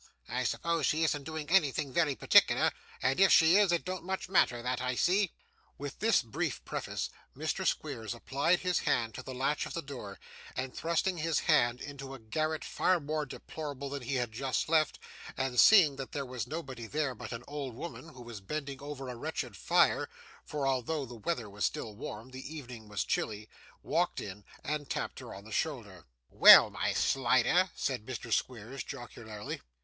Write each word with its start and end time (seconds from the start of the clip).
I 0.29 0.45
suppose 0.45 0.87
she 0.87 1.03
isn't 1.03 1.25
doing 1.25 1.47
anything 1.51 1.93
very 1.93 2.15
particular; 2.15 2.71
and 3.03 3.19
if 3.19 3.31
she 3.31 3.57
is, 3.57 3.71
it 3.71 3.85
don't 3.85 4.03
much 4.03 4.29
matter, 4.29 4.63
that 4.63 4.81
I 4.81 4.95
see.' 4.95 5.31
With 5.77 5.99
this 5.99 6.23
brief 6.23 6.65
preface, 6.65 7.11
Mr. 7.37 7.67
Squeers 7.67 8.15
applied 8.15 8.61
his 8.61 8.79
hand 8.79 9.13
to 9.13 9.21
the 9.21 9.35
latch 9.35 9.67
of 9.67 9.75
the 9.75 9.81
door, 9.83 10.19
and 10.55 10.73
thrusting 10.75 11.19
his 11.19 11.41
head 11.41 11.79
into 11.79 12.15
a 12.15 12.19
garret 12.19 12.65
far 12.65 12.99
more 12.99 13.27
deplorable 13.27 13.91
than 13.91 13.99
that 13.99 14.07
he 14.07 14.15
had 14.15 14.31
just 14.31 14.67
left, 14.67 14.97
and 15.37 15.59
seeing 15.59 15.97
that 15.97 16.13
there 16.13 16.25
was 16.25 16.47
nobody 16.47 16.87
there 16.87 17.13
but 17.13 17.31
an 17.31 17.43
old 17.47 17.75
woman, 17.75 18.09
who 18.09 18.23
was 18.23 18.41
bending 18.41 18.81
over 18.81 19.07
a 19.07 19.15
wretched 19.15 19.55
fire 19.55 20.09
(for 20.43 20.65
although 20.67 21.05
the 21.05 21.13
weather 21.13 21.47
was 21.47 21.63
still 21.63 21.93
warm, 21.93 22.31
the 22.31 22.55
evening 22.55 22.87
was 22.89 23.03
chilly), 23.03 23.47
walked 23.83 24.19
in, 24.19 24.43
and 24.63 24.89
tapped 24.89 25.19
her 25.19 25.31
on 25.35 25.43
the 25.43 25.51
shoulder. 25.51 26.05
'Well, 26.31 26.71
my 26.71 26.91
Slider,' 26.93 27.69
said 27.75 28.03
Mr. 28.07 28.33
Squeers, 28.33 28.83
jocularly. 28.83 29.61